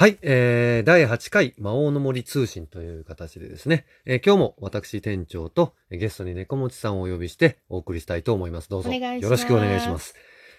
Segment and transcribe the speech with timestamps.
[0.00, 8.68] はい、えー、第8回魔王の森通信という形でですね、えー今日も私店長とえーゲストに猫持ちさんをお呼びしてお送りしたいと思います。
[8.68, 10.14] どうぞよろしくお願いします。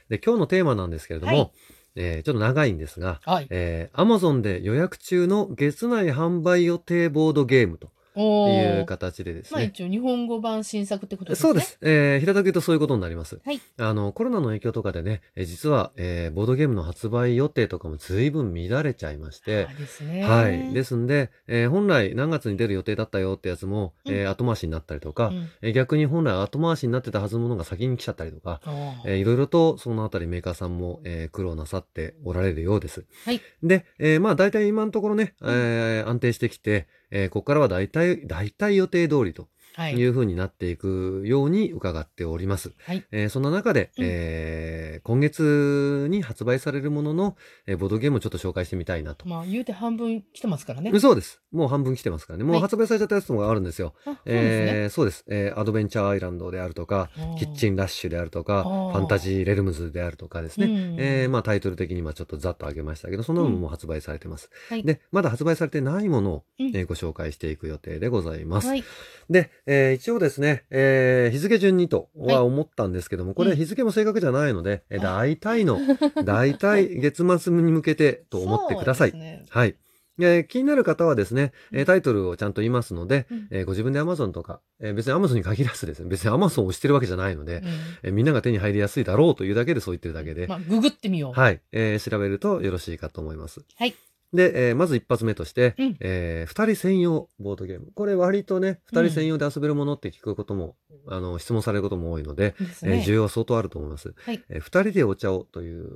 [0.09, 1.51] で、今日のテーマなんですけれども、はい
[1.95, 3.47] えーちょっと長いんですが、はい。
[3.49, 8.85] えー、Amazon で予約中の月内販売予定ボードゲームとおいうー。
[8.85, 9.67] 形でですまあね。
[9.73, 11.41] 一応日本語版新作ってことですね。
[11.41, 11.61] そうで。
[11.61, 11.77] す。
[11.81, 13.39] えー、平たく言うとそういうことになります。
[13.45, 20.23] はいあの、コロナの影響とかでね、えー実は、えーボードゲームの発売予定とかも随分乱れちゃいまして、あですね。
[20.23, 20.73] はい。
[20.73, 28.61] ですんで、えー本来何月に出る予定だったよってやつも、うんえー後回しになったりとか、うんえー逆に本来後回しになってたはずのものが先に来ちゃったりとか、
[29.05, 33.05] えーいろいろとそのあたりメーカーさんも、えー苦労なさっておられるようです。
[33.25, 33.41] はい。
[33.63, 39.47] で、えーまあ大体今のところね、えー安定してきて、えーここからは大体、大体予定通りと。
[39.79, 40.05] はいい。
[40.05, 42.71] う風になっていくように伺っております。
[42.79, 43.05] はい。
[43.11, 49.27] えーそんな中で、うんえー今月に発売されるものの、えーボードゲームをちょっと紹介してみたいなと。
[49.27, 50.97] まあ言うて半分来てますからね。
[50.99, 51.41] そうです。
[51.51, 52.43] もう半分来てますからね。
[52.43, 53.93] もうはい発売されちゃったやつもあるんですよ。
[54.05, 54.33] あそうですね。
[54.33, 55.25] えーそうです。
[55.29, 60.65] えーアドベンチャーアイランドであるとか、キッチンンラッシュであるとか、ファンタジーレルムズであるとかですね。
[60.65, 64.49] うんえーまあタイトル的にはちょっとざっと上げましたけど、そのももう発売されてます。
[64.69, 68.67] はいで、まだ発売されてないものを、うんえーご紹介していく予定でございます。
[68.67, 68.83] はい。
[69.29, 75.79] で、えー一応ですね、えー日付順にとはいは思ったんですけども、これうん日付も正確じゃないので、えーあ大体の、
[76.25, 79.13] 大体月末に向けてと思ってください。
[79.13, 79.75] ねはい。
[80.21, 87.63] えー気になる方はですね、えータイトルをちゃんと言いますので、うんえーご自分で Amazon とか、えー別に Amazon に限らずですね、別に Amazon を押してるわけじゃないので、うん
[88.03, 91.39] えーみんなが手に入りやすいだろうというだけでそう言ってるだけで、まあググってみよう。
[91.39, 93.61] はい、えー調べるとよろしいかと思います。
[93.77, 93.95] はい。
[94.33, 97.87] で、えーまず一発目として、うんえー二人専用ボードゲーム。
[97.95, 100.75] これ割とね、二人専用で遊べるものって聞くことも、
[101.07, 103.03] あの、質問されることも多いので、ですえーね。
[103.07, 104.13] 需要は相当あると思います。
[104.17, 104.43] はい。
[104.49, 105.89] えー二人でお茶をという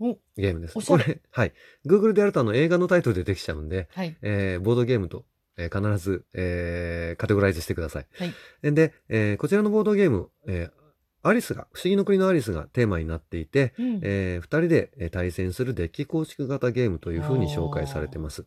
[0.00, 0.74] おゲームです。
[0.74, 1.52] これ、はい。
[1.86, 4.16] Google でやるとあの映画のタイトルでできちゃうんで、はい。
[4.22, 5.24] えーボードゲームと、
[5.56, 8.06] えー必ず、えーカテゴライズしてください。
[8.18, 8.34] はい
[8.74, 10.78] で、えーこちらのボードゲーム、えー
[11.22, 18.44] アリスが、不思議の国のアリスがテーマになっていて、うんえー二人でえー対戦するデッキ構築型ゲームというふうに紹介されてます。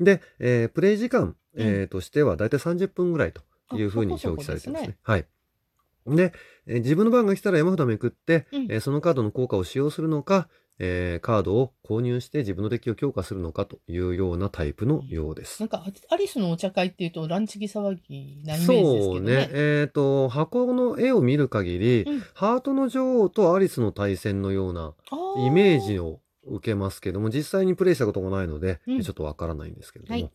[0.00, 3.42] で、えープレイ時間、えーとしてはだいたい30分ぐらいと
[3.76, 4.88] いうふうに表記されてますね。
[4.88, 5.26] ですはい。
[6.06, 6.32] で、
[6.66, 10.48] えー自分の番が来たら山札めくって、うんえーそのカードの効果を使用するのか、
[10.78, 15.68] えーカードを購入して自分のデッキを強化するのかというようなタイプのようですなん。
[15.68, 19.36] かアリスのお茶会っていうとランチギ騒ぎなイメージですそうけどね。
[19.36, 19.48] ね。
[19.52, 24.94] えっ、と、箱の絵を見る限り、うんハートの女王とアリスの対戦のような
[25.46, 30.20] イメージを受けますけども、実際にプレイしたことがないので、うんちょっとわからないんですけれども。
[30.20, 30.30] はい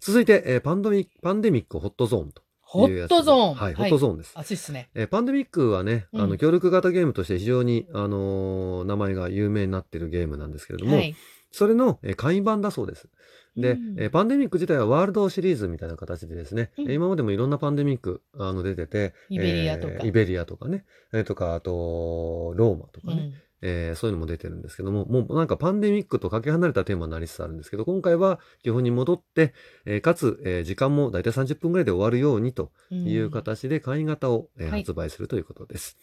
[0.00, 2.42] 続いて、えーパンデミックホットゾーンと
[2.80, 3.08] ホッ。
[3.08, 3.54] トゾーン。
[3.54, 4.32] はい、ホットゾーンです。
[4.34, 4.90] 熱いっすね。
[4.94, 11.14] えーパンデミックはね、あの、うん協力型ゲームとして非常に、あのー名前が有名になっているゲームなんですけれども、はい。
[11.52, 13.08] それの、えー簡易版だそうです。
[13.56, 29.54] で、うんえーパンデミック自体はワールドシリーズみたいな形でですね、うんえー今までもいろんなパンデミック、あの、出てて、イベリアとかえーイベリアとかね、えーとか、あと、ローマとかね、うんえーそういうのも出てるんですけども、もうなんかパンデミックとかけ離れたテーマになりつつあるんですけど、今回は基本に戻って、
[29.86, 35.98] えーかつ、えー時間もだいたい30分ぐらいで終わるようにという形で簡易型を、え発売するということです。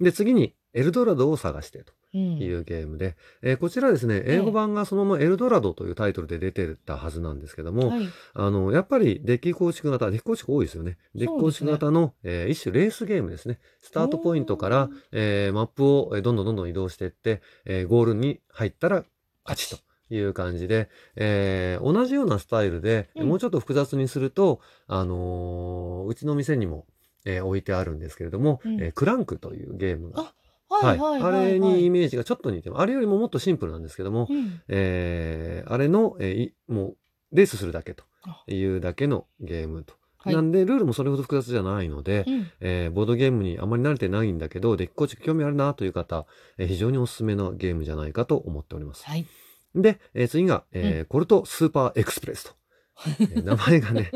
[0.00, 8.08] で、次に、エルドラドを探してとうんいうゲームで、えーこちらですね、英語版がそのままエルドラドというタイトルで出てたはずなんですけども、はい。
[8.34, 10.98] あの、やっぱりデッキ構築型、デッキ構築多いですよね。
[11.14, 13.58] デッキ構築型の、えー一種レースゲームですね。
[13.80, 19.04] スタートポイントからえーマップをえーどんどんどんどん移動していって、えーゴールに入ったら
[19.44, 19.78] 勝ちと。
[20.10, 26.86] いう感じで、えー同じようなスタイルで、うんもうちょっと複雑にすると、あのーうちの店にも、
[27.24, 30.32] えー置いてあるんですけれども、うんえークランクというゲームが、
[30.70, 31.42] あはいはいはい。
[31.42, 32.82] あれにイーメージがちょっと似てます。
[32.82, 36.96] あれよりももっとシンプルなんですけども、うんえーあれの、えーいもう、
[37.36, 39.94] レースするだけとあいうだけのゲームと。
[40.20, 46.26] はいなんで、ルールもそれほど複雑じゃないので、うんえーボードゲームにあまり慣れてないんだけど、デッキ構築興味あるなという方、
[46.58, 49.04] えー非常におすすめのゲームじゃないかと思っております。
[49.04, 49.26] はい。
[49.74, 52.57] で、えー次が、えーコルトスーパーエクスプレスと。
[53.06, 54.10] えー名前がね、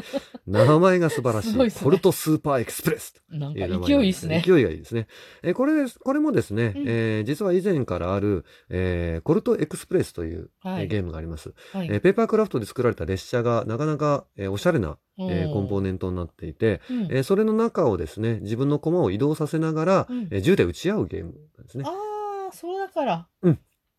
[0.47, 1.55] 名前が素晴らしい。
[1.55, 3.21] いねコルトスーパーエクスプレスと。
[3.37, 4.43] なんかいう名前勢いいいっすね。
[4.45, 5.07] 勢いがいいですね。
[5.43, 21.85] えーこれです、これもですね、うんえー実は以前からある、えーコルトエクスプレスという、えーはいゲームがあります、はいえーペーパークラフトで作られた列車がなかなか、えーおしゃれな、えーコンポーネネントになっていて、ンえーそれの中をですね、自分の駒を移動させながら、うんえー銃で撃ち合うゲームなんですね。
[21.87, 23.29] ああ、そうだから。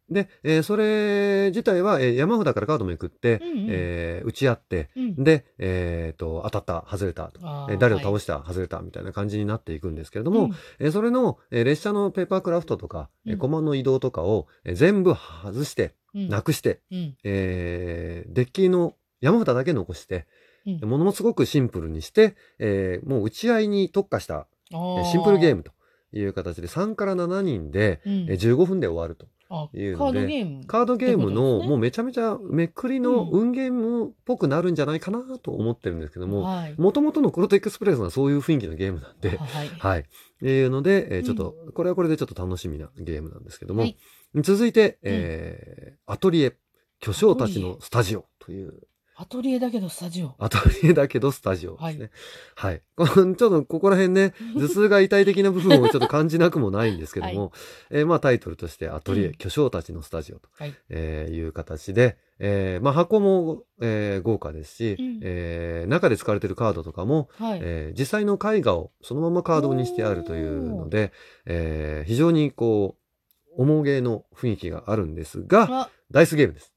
[0.10, 5.24] で、えーそれ自体は、えー山札からカードめくって、うんうんえー打ち合って、うん。
[5.24, 7.32] で、えっ、と、当たった、外れた
[7.70, 17.16] えー誰を倒はいした、外れたみたいな感じになっていくんですけれども、うんえーそれの、えー列車のペーパークラフトとか、えーうんコマの移動とかを、えー全部外して、うんなくして、うん。
[17.24, 20.26] えーデッキの山札だけ残して、
[20.66, 25.58] うんものすごくシンプルにして、えーもう打ち合いに特化した、シンプルゲーム。
[25.58, 25.72] ムと
[26.14, 29.28] いう形で3から7人で、うんえー15分で終わると。
[29.56, 31.32] あいうのでカードゲーム。
[31.32, 36.76] の、もうめちゃめちゃめくりのうん運ゲームっぽくなるんじゃないかなと思ってるんですけども、はい。
[36.78, 39.68] もともとのクロトエクスプレスはそういう雰囲気のゲームなんで、はい。
[39.68, 40.06] はい。
[40.42, 43.98] いうので、えーちょっと、これはこれでちょっと楽しみなゲームなんですけども、はい
[44.42, 46.58] 続いて、えーアトリエ、
[47.00, 48.74] 巨匠たちのスタジオという、
[49.15, 50.33] アトリエだけどスタジオ。
[50.39, 52.10] アトリエだけどスタジオですね。
[52.56, 52.81] はい。
[52.98, 57.51] このちょっとここら辺ね、 頭痛が痛い的な部分をちょっと感じなくもないんですけども、
[57.92, 67.59] えーまあタイトルとしてアトリエ、うん巨匠たちのスタジオと、はいえーいう形で、えーまあ箱も、えー豪華ですし、うんえー中で使われているカードとかも、はい。
[67.62, 71.12] えー実際の絵画をそのままカードにしてあるというので、
[71.45, 76.73] えー非常にこう、重げの雰囲気があるんですが、あ、ダイスゲームです。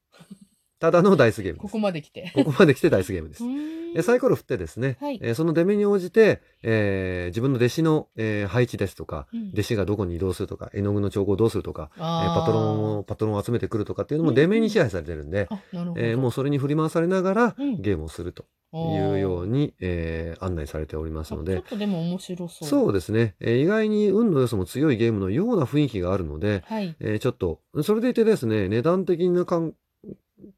[0.86, 1.62] ただのダイスゲームです。
[1.62, 2.30] ここまで来て。
[2.34, 3.42] ここまで来てダイスゲームです
[3.96, 16.00] えサイコロ振ってですね、はいえーその出目に応じて、えー自分の弟子の、えー配置ですとか、うん弟子がどこに移動するとか、絵の具の調合をどうするとか、えパトロンを、パトロンを集めてくるとかっていうのもうん出目に支配されてるんで、あ、なるほど。
[16.00, 18.44] えーもうそれに振り回されながらうんゲームをすると
[18.74, 22.68] いうように、えー案内されておりますのであちょっ、とでも面白そう。
[22.68, 26.94] そうですね、えー意外に運の要素も強いゲームのような雰囲気があるので、はい。
[27.00, 29.72] えーちょっと、それでいてですね、値段的なかん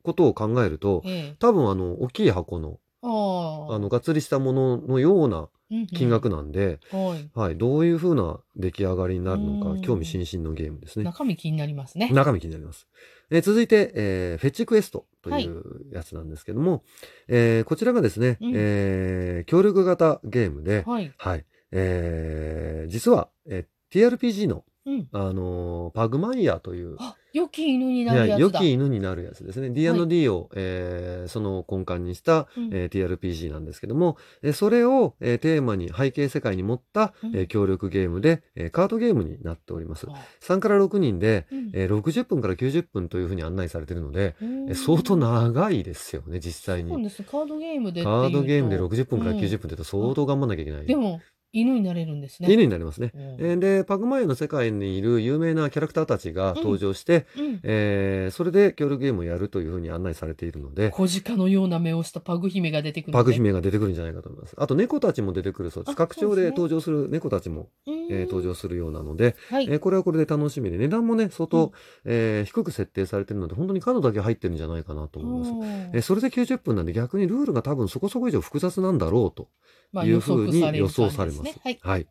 [0.02, 1.36] ことを考えると、ええ。
[1.38, 7.30] 多分あの、大きい箱の、あの、がっつりしたもののようなうんうん、金額なんで、はい。
[7.38, 11.04] はい、どういう風な出来上がりになるのうんか、興味津々のゲームですね。
[11.04, 12.08] 中身気になりますね。
[12.10, 12.88] 中身気になります。
[13.30, 15.62] えー続いて、えーフェッチクエストという
[15.92, 16.84] やつなんですけども、
[17.28, 21.12] えーこちらがですね、うんえー協力型ゲームで、はい。
[21.18, 25.08] はい、えー実は、えー TRPG の、うん。
[25.12, 28.58] あのーパグマイヤーという、あ、良き犬になるいやつだ。
[28.61, 29.70] き犬になるやつですね。
[29.70, 40.06] D&D を、えーその根幹にした、うんえー TRPG なんですけども、えーそれを、えーテーマに背景世界に持った、うんえー協力ゲームで、えーカードゲームになっております。
[40.08, 46.91] あ3から6人で、うんえー60分から90分というふうに案内されているので、うんえー相当長いですよね、実際に。
[46.91, 47.23] そうです。
[47.25, 50.87] カードゲームでっていうカとードゲームで60分から90分うんって言うと相当頑張んなきゃいけない。
[50.87, 51.20] でも、
[51.52, 52.52] 犬になれるんですね。
[52.52, 53.10] 犬になりますね。
[53.14, 57.60] うんえーで、パグマイヤの世界にいる有名なキャラクターたちが登場して、うん。
[57.62, 64.54] えーそれで協力ゲームをやるというふうに案内されているので、小鹿のような目をしたパグ姫が出てくる、パグ、姫が出てくるんじゃないかと思います。
[64.58, 65.92] あと猫たちも出てくるそうです。
[65.92, 69.64] あ拡張そうですねで登場する猫たちも、うんえー登場するようなので、はい。
[69.70, 71.72] えーこれはこれで楽しみで、値段もね、相当、うん
[72.04, 75.50] えー低く設定されているので、本当にカードだけ入ってるんじゃないかなと思います。
[75.52, 79.48] うんえーそれで90分なんで逆にルールが多分そこそこ以上複雑なんだろうと
[79.93, 81.37] まあいうふうに予予想されま。
[81.38, 81.61] 想されますすね。
[81.64, 81.79] はい。
[81.82, 82.06] はい。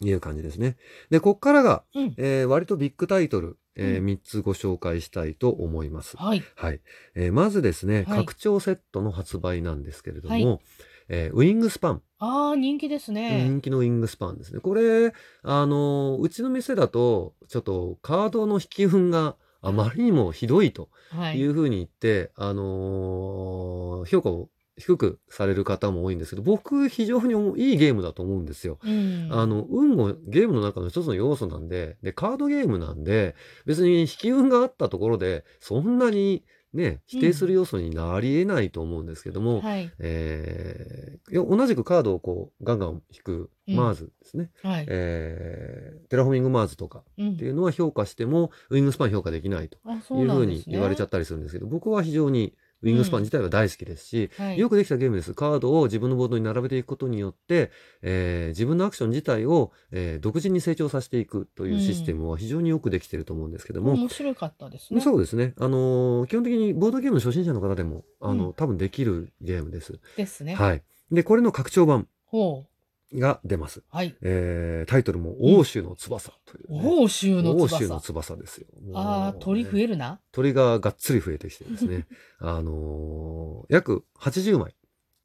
[0.00, 0.76] いう感じですね。
[1.10, 2.14] で、こっからが、うん。
[2.16, 6.16] えー割とビッグタイトル、えうん3つご紹介したいと思います。
[6.16, 6.42] はい。
[6.56, 6.80] はい。
[7.14, 10.60] えーまずですね、はい拡張セットの発売なんですけれども、はい
[11.08, 13.44] えーウィングスパン、ああ、人気ですね。
[13.44, 14.60] 人気のウィングスパンですね。
[14.60, 15.12] これ、
[15.42, 21.46] あのーうちの店だと、ちょっとカードの引き運があまりにもひどいとはいい。
[21.46, 27.34] うふうに言って、あのー評価を低くされる方も多いんですけど、僕非常に
[27.70, 28.78] いいゲームだと思うんですよ。
[28.84, 29.28] うん。
[29.30, 33.36] あの、運もゲームの中の一つの要素なんで、で、カードゲームなんで、
[33.66, 39.92] 別に引き運があったところで、そんなにね、否定する要素になり得ないと思うんですけども、はい。
[40.00, 44.50] えー同じくカードをこう、ガンガン引く、うん、マーズですね。
[44.62, 44.86] はい。
[44.88, 52.54] えーテラフォーミングマーズとかうんっていうのは評価しても、ウィングスパン評価できないというふうに言われちゃったりするんですけど、僕は非常に
[52.84, 54.58] ウィングスパン自体は大好きですし、はい。
[54.58, 55.34] よくできたゲームです。
[55.34, 57.70] カードを自分のボードに並べていくことによって、
[58.02, 65.00] えー自分のアクション自体を、えー独自に成長させていくというシステムは非常によくできていると思うんですけども、面白かったですね。
[65.00, 65.54] そうですね。
[65.58, 69.98] あのー基本的にボードゲームの初心者の方でも、あの、うん多分できるゲームです。
[70.16, 70.54] ですね。
[70.54, 70.82] はい。
[71.10, 72.66] で、これの拡張版ほ
[73.12, 73.80] が出ます。
[73.80, 73.84] う。
[73.90, 74.14] はい。
[74.22, 77.78] えータイトルも、欧州の翼という、ね欧州の欧翼。
[77.84, 78.66] 州の翼ですよ。
[78.94, 80.20] ああ、鳥増えるな。
[80.32, 82.06] 鳥ががっつり増えてきてですね、
[82.38, 84.74] あのー約80枚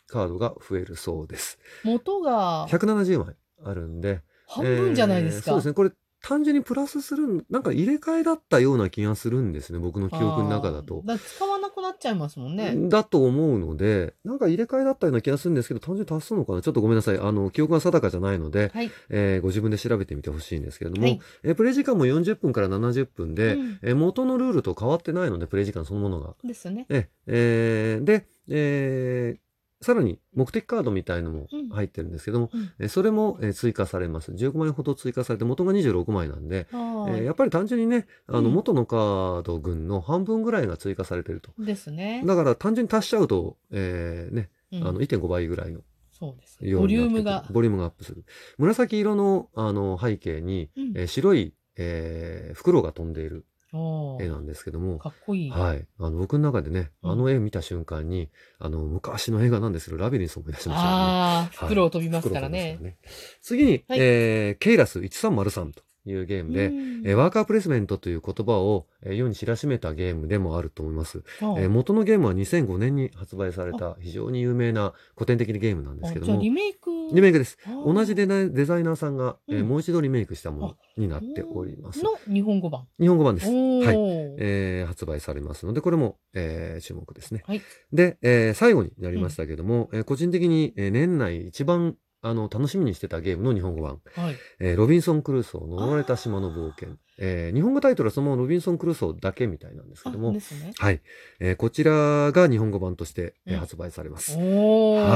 [0.07, 1.59] カードが増えるそうです。
[1.83, 4.21] 元が170枚あるんで。
[4.47, 5.51] 半分じゃないですか。
[5.51, 5.73] えーそうですね。
[5.73, 11.01] これ、単純にプラスする、なんか入れ替えだったような気がするんですね、僕の記憶の中だと。
[11.05, 12.73] だ使わなくなっちゃいますもんね。
[12.89, 16.61] だと思うので、なんか入れ替えだったような気がするんですけど、単純に足すのかな？
[16.61, 17.19] ちょっとごめんなさい。
[17.19, 18.91] あの、記憶が定かじゃないので、はい。
[19.09, 26.35] えーご自分で調べてみてほしいんですけれども、はいえープレイ時間も40分から70分で、うんえー元のルールと変わってないので、プレイ時間そのものが。
[26.43, 26.85] ですね。
[26.89, 29.48] ええーで、えー
[29.81, 34.31] さらに目的カードみたいのもうん入ってるんですけども、うんえーそれも、えー追加されます。
[34.31, 41.51] 15枚ほど追加されて、元が26枚なんで、はえーやっぱり単純にね、あの、うん元のカード群の半分ぐらいが追加されてると。
[41.61, 41.65] い。
[41.65, 42.23] ですね。
[42.25, 45.81] だから単純に足しちゃうと、えーね、うんあの、1.5倍ぐらいの
[46.11, 46.75] そうですね。
[46.75, 47.45] ボリュームが。
[47.49, 48.25] ボリュームがアップする。
[48.57, 55.49] 紫色の、あの、背景に、うんえー白い、えー、袋が飛んでいる絵なんですけども、かっこいい。
[55.49, 55.85] はい。
[55.99, 60.95] あの、僕の中でね、うんあの絵見た瞬間に、あの、昔の映画なんですけど、ラビリンスを思い出しましたよね。
[60.97, 62.73] ああ、はい袋を飛びますから袋飛びね。
[62.73, 71.23] ますから次に、はいえー、ケイラス1303というゲームで、うんえーワーカープレイスメントという言葉を、えー世に知らしめたゲームでもあると思います。
[71.41, 76.89] あえー元のゲームは2005年に発売された非常に有名な古典的なゲームなんですけども、リメイク？
[77.13, 77.57] リメイクです。
[77.85, 82.03] 同じデザデザイナーさんが、えーうんもう一度リメイクしたものになっております。
[82.03, 82.87] の日本語版。
[82.99, 83.47] 日本語版です。
[83.49, 83.95] おはい。
[83.95, 87.43] ーえー発売されますので、これも、えー注目ですね。
[87.45, 87.61] はい
[87.93, 94.35] で、えー最後になりましたけども、えー個人的に、えー年内一番あの楽しみにしてたゲームの日本語版、はい。
[94.59, 96.97] えーロビンソン・クルーソー呪われた島の冒険。
[97.17, 100.39] えー日本語タイトルはそのロビンソン・クルーソーだけみたいなんですけあどもね。
[100.77, 101.01] はい。
[101.39, 104.37] えーこちらが日本語版として、え発売されます。
[104.37, 104.43] は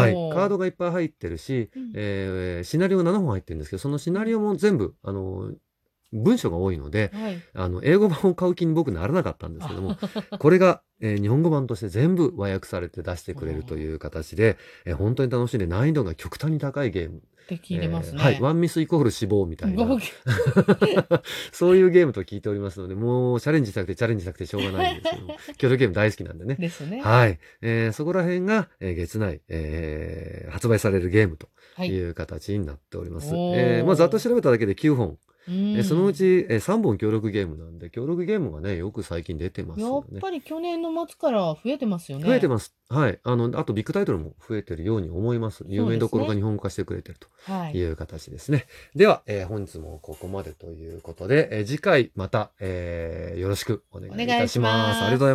[0.10, 0.14] い。
[0.34, 5.52] カードがいっぱい入ってるし、うんえーシナリオが7本入ってるんですけど、そのシナリオも全部、あの、
[6.14, 7.42] 文章が多いので、はい。
[7.56, 9.98] あの、英語版を買う気に僕ならなかったんですけども、
[10.40, 17.22] これが、えー日本語版として全部和訳されて出してくれるという形で、えー本当に楽しんで難易度が極端に高いゲーム。
[17.50, 18.20] できれますね。
[18.20, 18.42] えーはい。
[18.42, 20.02] ワンミスイコール死亡みたいな僕、
[21.52, 26.56] そういうゲームと聞いておりますので、もうチャレンジしたくてチャレンジしたくてしょうがないんですけども、 郷土ゲーム大好きなんでね。
[26.56, 27.02] ですね。
[27.02, 27.40] はい。
[27.62, 31.90] えーそこら辺が、えー月内、えー発売されるゲームとはい。
[31.90, 33.34] いう形になっております。
[33.34, 35.18] おーえーまあ、ざっと調べただけで9本。
[35.48, 40.18] うんえーそのうち、えー3本協力ゲームなんで、協力ゲームがね、よく最近出てますやよね。
[40.20, 42.26] っぱり去年の末から増えてますよね。
[42.26, 42.76] 増えてます。
[42.90, 43.20] はい。
[43.24, 45.64] あの、あとビッグタイトルも増えてるように思います。
[45.68, 47.84] 有名どころが日本語化してくれてるとはいい。
[47.92, 48.66] う形ですね。
[48.96, 54.94] では、えー本日もここまでということで、えー次回また、えーよろしくお願いいたします。
[54.94, 55.32] ますありがとうございます。